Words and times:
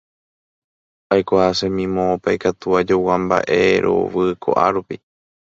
Aikuaasemi 1.15 1.85
moõpa 1.97 2.33
ikatu 2.39 2.75
ajogua 2.81 3.19
mba'erovy 3.27 4.27
ko'árupi. 4.49 5.01